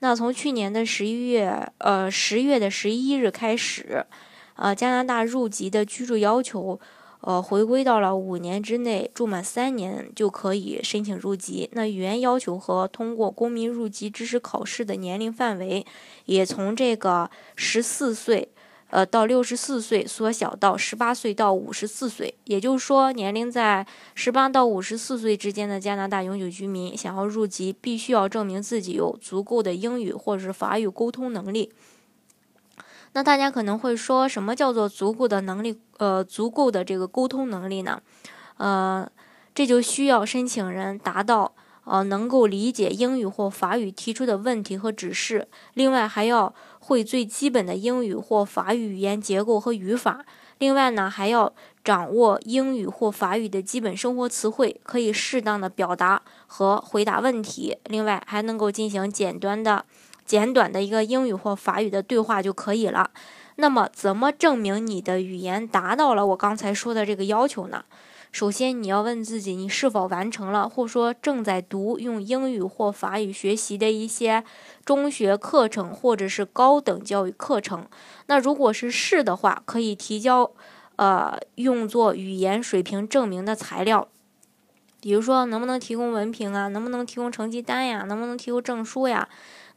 [0.00, 4.04] 那从去年的十一月，呃，十月的十一日开始，
[4.56, 6.78] 呃，加拿大入籍的居住要求，
[7.20, 11.70] 呃，回归到了五年之内住满三年就可以申请入籍。
[11.72, 15.86] 那语言要求和通过公民入籍知识考试的年龄范围，
[16.26, 18.50] 也从这个十四岁。
[18.90, 31.72] 呃，到六十四岁缩小到十八岁到五十四岁，也就是说，年龄在十八到五十四岁之间的加拿大永久居民想要入籍，必须要证明自己有足够的英语或者是法语沟通能力。
[33.12, 35.80] 那大家可能会说，什么叫做足够的能力？
[35.98, 38.00] 呃，足够的这个沟通能力呢？
[38.58, 39.10] 呃，
[39.54, 41.54] 这就需要申请人达到
[41.86, 46.54] 呃能够理解英语或法语提出的问题和指示，另外还要。
[46.78, 50.24] 会最基本的英语或法语语言结构和语法，
[50.58, 57.76] 另外呢还要掌握英语或法语的基本生活词汇，可以适当的表达和回答问题。
[57.86, 59.84] 另外还能够进行简短的、
[60.24, 63.10] 简短的一个英语或法语的对话就可以了。
[63.56, 67.84] 那么怎么证明你的语言达到了我刚才说的这个要求呢？
[68.32, 74.44] 首先，你要问自己，你是否完成了，或说正在读用英语或法语学习的一些
[74.84, 77.86] 中学课程，或者是高等教育课程。
[78.26, 80.50] 那如果是是的话，可以提交，
[80.96, 84.08] 呃，用作语言水平证明的材料，
[85.00, 89.26] 比如说能不能提供文凭啊，能不能提供成绩单呀，能不能提供证书呀？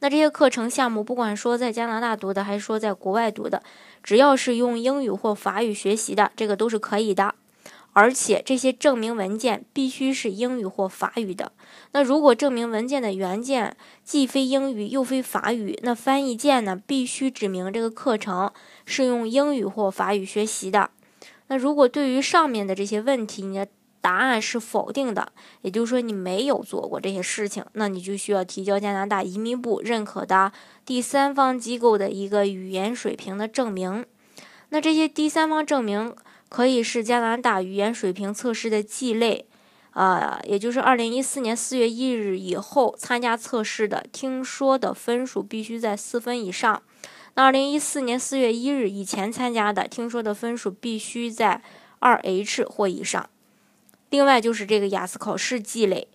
[0.02, 3.64] 那这些课程项目，不管说在加拿大读的，还是说在国外读的，
[4.04, 7.36] 只要是用英语或法语学习的，这个都是可以的。
[8.00, 11.52] 而且这些证明文件必须是英语或法语的。
[11.92, 18.54] 那如果证明文件的原件既非英语又非法语，那翻译件呢必须指明这个课程
[18.86, 20.92] 是用英语或法语学习的。
[21.48, 23.68] 那如果对于上面的这些问题，你的
[24.00, 25.34] 答案是否定的，
[25.64, 30.54] 也就是说你没有做过这些事情，那你就需要提交加拿大移民部认可的
[30.86, 34.06] 第三方机构的一个语言水平的证明。
[34.70, 36.16] 那这些第三方证明。
[36.50, 39.46] 可以是加拿大语言水平测试的计类，
[39.92, 46.82] 啊，也就是二零一四年四月一日以后参加测试的，听说的分数必须在四分以上。
[47.36, 51.62] 那二零一四年四月一日以前参加的，听说的分数必须在
[52.00, 53.30] 二 H 或以上。
[54.10, 56.08] 另外就是这个雅思考试计类，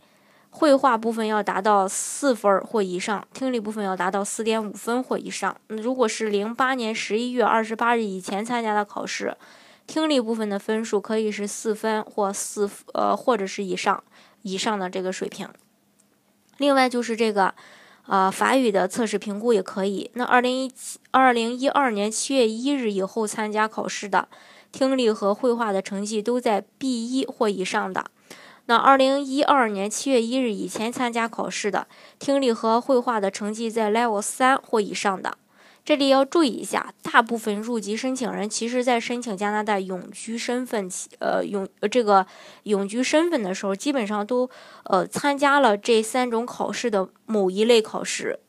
[0.50, 5.56] 绘画部分要达到四分或以上，听力部分要达到四点五分或以上。
[5.68, 9.36] 如果是零八年十一月二十八日以前参加的考试。
[9.86, 14.02] 听力部分的分数可以是四分或四呃，或者是以上
[14.42, 15.48] 以上的这个水平。
[16.56, 17.54] 另外就是这个，
[18.06, 20.10] 呃，法语的测试评估也可以。
[20.14, 24.28] 那二零一七二零一二年七月一日以后参加考试的，
[24.72, 28.06] 听力和绘画的成绩都在 B 一或以上的。
[28.66, 31.86] 那二零一二年七月一日以前参加考试的，
[32.18, 35.36] 听力和绘画的成绩在 Level 三或以上的。
[35.84, 42.26] 这里要注意一下，大部分入籍申请人其实在申请加拿大永居身份，呃，永呃这个
[42.62, 44.48] 永居身份的时候，基本上都
[44.84, 48.40] 呃参加了这三种考试的某一类考试。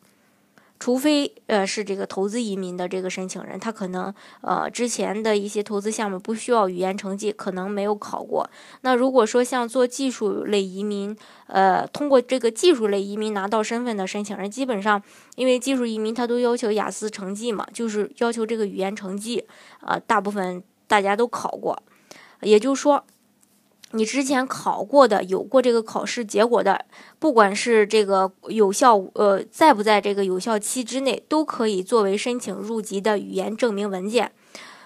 [0.85, 8.47] 除非呃是这个投资移民的这个申请人，他可能呃之前的一些投资项目不需要语言成绩，可能没有考过。
[8.81, 15.01] 那如果说像做技术类移民，呃通过这个技术类移民拿到身份的申请人，基本上
[15.35, 19.43] 因为技术移民他都要求雅思成绩嘛，就是要求这个语言成绩，
[19.79, 21.81] 啊大部分大家都考过，
[22.41, 23.03] 也就是说。
[23.95, 26.85] 你之前考过的、有过这个考试结果的，
[27.17, 34.31] 不管是这个有效，呃，在不在这个有效期之内，都可以作为申请入籍的语言证明文件。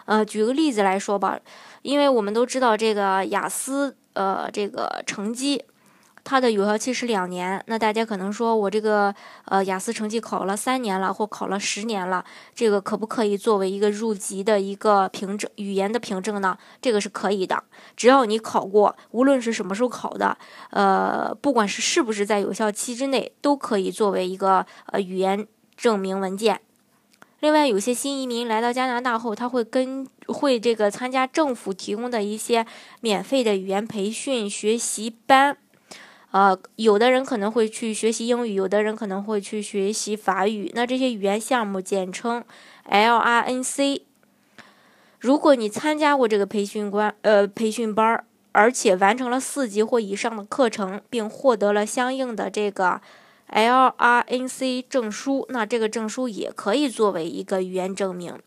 [0.06, 1.40] 呃，举个例子来说吧，
[1.82, 5.64] 因为我们都知道这个雅思，呃，这个成绩。
[6.24, 9.14] 它的有效期是两年，那大家可能说，我这个
[9.46, 12.24] 呃雅思成绩考了三年了，或考了十年了，
[12.54, 16.58] 这个可不可以作为一个入籍的一个凭证，语言的凭证呢？
[16.82, 17.64] 这个是可以的，
[17.96, 20.38] 只要你考过，无论是什么时候考的，
[20.72, 26.60] 呃，不管是是不是在有效期之内，都可以作为一个呃语言证明文件。
[27.40, 32.66] 另外，有些新移民来到加拿大后，他会跟会这个参加政府提供的一些
[33.00, 35.58] 免费的语言培训学习班。
[36.32, 40.72] 呃，有的人可能会去学习英语，有的人可能会去学习法语。
[40.76, 42.44] 那这些语言项目简称
[42.88, 44.02] LRNC。
[45.20, 53.02] 如果你参加过这个培训官呃培训班，而且完成了四级或以上的课程，并获得了相应的这个
[53.50, 58.38] LRNC 证书，那这个证书也可以作为一个语言证明。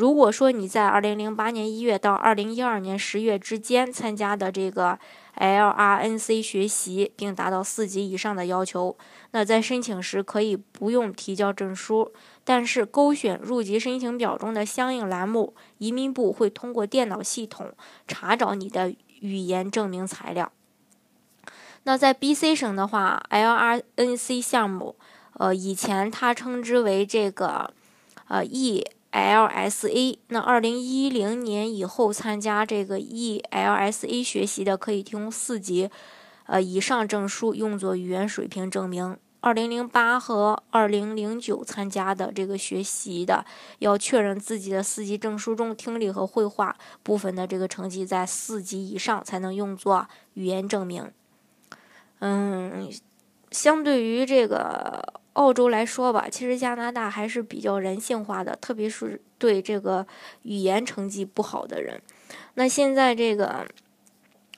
[0.00, 4.98] 如果说你在2008年1月到2012年10月之间参加的这个
[5.36, 8.96] LRNC 学习，并达到四级以上的要求，
[9.32, 12.14] 那在申请时可以不用提交证书，
[12.44, 17.70] 但是勾选入籍申请表中的相应栏目，移民部会通过电脑系统
[18.08, 20.50] 查找你的语言证明材料。
[21.82, 24.96] 那在 BC 省的话，LRNC 项目，
[25.34, 27.74] 呃，以前它称之为这个，
[28.28, 28.86] 呃，E。
[29.12, 35.90] LSA，那二零一零年以后参加这个 ELSA 学习的，可以提供四级，
[36.46, 39.16] 呃以上证书用作语言水平证明。
[39.40, 43.44] 二零零八和二零零九参加的这个学习的，
[43.80, 51.10] 要确认自己的四级证书中听力和绘画部分的这个成绩在四级以上，才能用作语言证明。
[52.20, 52.88] 嗯，
[53.50, 55.19] 相对于这个。
[55.34, 60.06] 澳洲来说吧，其实加拿大还是比较人性化的，特别是对这个
[60.42, 62.02] 语言成绩不好的人。
[62.54, 63.64] 那现在这个，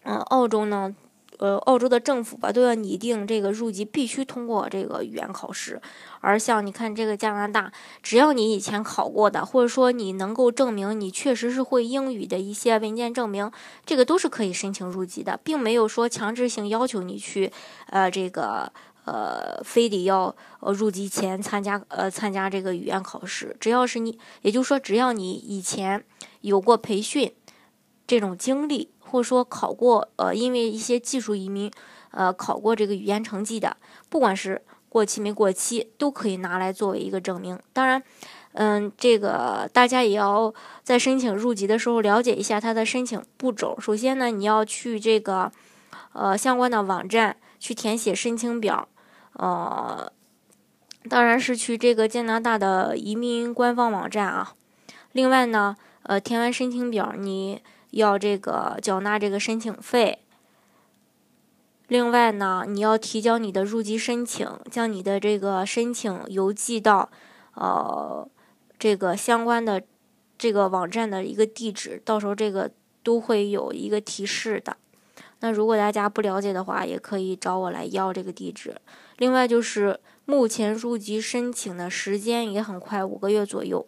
[0.05, 0.97] 嗯，澳洲呢，
[1.39, 5.81] 呃，澳洲的政府吧都要拟定这个入籍必须通过这个语言考试。
[6.23, 7.71] 而像你看这个加拿大，
[8.03, 13.53] 只要你以前考过的，或者说你能够证明你确实是会英语的一些文件证明，
[13.85, 17.53] 这个都是可以申请入籍的，并没有说强制性要求你去，
[17.89, 18.73] 呃，这个。
[19.05, 26.05] 呃，非得要呃入籍前参加呃参加这个语言考试，只要是你，也就是说，只要你以前
[26.43, 27.33] 有过培训
[28.07, 31.69] 这种经历，或者说考过呃，因为一些技术移民
[32.13, 33.77] 呃考过这个语言成绩的，
[34.09, 37.59] 不管是过期没过期，都可以拿来作为一个证明。
[37.73, 38.01] 当然，
[38.53, 43.77] 嗯，这个大家也要在申请入籍的时候了解一下它的申请步骤。
[43.81, 45.51] 首先呢，你要去这个
[46.13, 48.89] 呃相关的网站去填写申请表。
[49.35, 50.13] 呃，
[51.09, 54.55] 当然是去这个加拿大的移民官方网站啊。
[55.13, 60.21] 另外呢，呃，填完申请表，你要这个缴纳这个申请费。
[61.89, 67.11] 另外呢，你要提交你的入籍申请，将你的这个申请邮寄到
[67.55, 68.27] 呃
[68.79, 69.83] 这个相关的
[70.39, 72.71] 这个网站的一个地址，到时候这个
[73.03, 74.77] 都会有一个提示的。
[75.45, 78.77] 那如果大家不了解的话，也可以找我来要这个地址。
[79.19, 83.85] 另外就是目前入籍申请的时间也很快，五个月左右。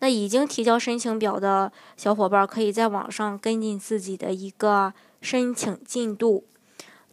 [0.00, 6.44] 那已经提交申请表的小伙伴，可以在网上跟进自己的一个申请进度。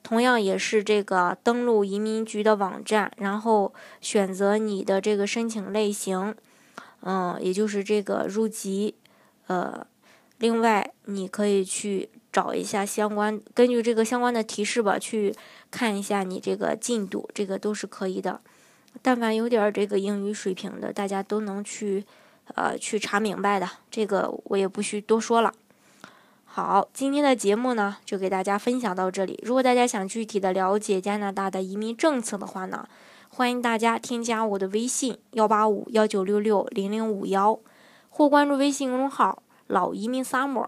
[0.01, 6.33] 同样也是这个登录移民局的网站，然后选择你的这个申请类型，
[7.01, 8.95] 嗯，也就是这个入籍。
[9.45, 9.85] 呃，
[10.39, 12.09] 另外你可以去。
[12.33, 15.33] 找一下相关，根据这个相关的提示吧，去
[15.69, 18.41] 看一下你这个进度，这个都是可以的。
[19.03, 22.03] 但凡有点这个英语水平的，大家都能去，
[22.55, 23.69] 呃，去查明白的。
[23.91, 25.53] 这个我也不需多说了。
[26.45, 29.39] 好，今天的节目呢，就给大家分享到这里。
[29.43, 32.87] 如果大家想具体的了解加拿大的移民政策的话呢，
[33.29, 37.59] 欢迎大家添加我的微信幺八五幺九六六零零五幺，
[38.09, 40.67] 或关注微信公众号“老移民 summer”。